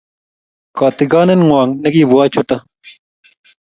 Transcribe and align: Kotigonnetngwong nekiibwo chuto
Kotigonnetngwong 0.77 1.69
nekiibwo 1.81 2.21
chuto 2.33 2.55